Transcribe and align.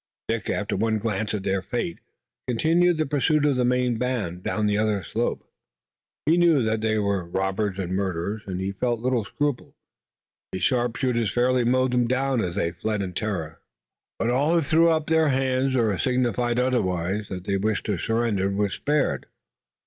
Dick, 0.27 0.49
after 0.49 0.75
one 0.75 0.97
glance 0.97 1.31
at 1.35 1.43
their 1.43 1.61
fate, 1.61 1.99
continued 2.47 2.97
the 2.97 3.05
pursuit 3.05 3.45
of 3.45 3.55
the 3.55 3.63
main 3.63 3.97
band 3.99 4.41
down 4.41 4.65
the 4.65 4.75
other 4.75 5.03
slope. 5.03 5.47
He 6.25 6.37
knew 6.37 6.63
that 6.63 6.81
they 6.81 6.97
were 6.97 7.23
robbers 7.23 7.77
and 7.77 7.91
murderers, 7.95 8.47
and 8.47 8.59
he 8.59 8.71
felt 8.71 8.99
little 8.99 9.23
scruple. 9.25 9.75
His 10.53 10.63
sharpshooters 10.63 11.31
fairly 11.31 11.63
mowed 11.65 11.91
them 11.91 12.07
down 12.07 12.41
as 12.41 12.55
they 12.55 12.71
fled 12.71 13.03
in 13.03 13.13
terror, 13.13 13.61
but 14.17 14.31
all 14.31 14.55
who 14.55 14.61
threw 14.61 14.89
up 14.89 15.05
their 15.05 15.27
hands 15.29 15.75
or 15.75 15.95
signified 15.99 16.57
otherwise 16.57 17.27
that 17.29 17.43
they 17.43 17.57
wished 17.57 17.85
to 17.85 17.99
surrender 17.99 18.49
were 18.49 18.69
spared. 18.69 19.27